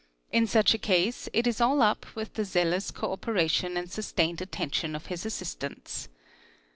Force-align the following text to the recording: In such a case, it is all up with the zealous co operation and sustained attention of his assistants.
In 0.31 0.47
such 0.47 0.73
a 0.73 0.79
case, 0.79 1.29
it 1.31 1.45
is 1.45 1.61
all 1.61 1.83
up 1.83 2.07
with 2.15 2.33
the 2.33 2.43
zealous 2.43 2.89
co 2.89 3.11
operation 3.11 3.77
and 3.77 3.91
sustained 3.91 4.41
attention 4.41 4.95
of 4.95 5.05
his 5.13 5.27
assistants. 5.27 6.09